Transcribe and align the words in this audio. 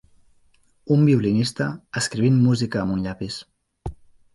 Un 0.95 1.03
violinista 1.11 1.69
escrivint 2.03 2.43
música 2.49 2.85
amb 2.87 2.97
un 2.99 3.09
llapis. 3.09 3.43